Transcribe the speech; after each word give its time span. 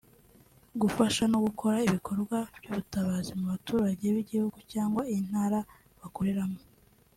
gufasha 0.81 1.23
no 1.31 1.37
gukora 1.45 1.77
ibikorwa 1.87 2.37
by’ubutabazi 2.57 3.31
mu 3.39 3.45
baturage 3.53 4.03
b’igihugu 4.15 4.57
cyangwa 4.71 5.01
intara 5.17 5.59
bakoreramo 5.99 6.59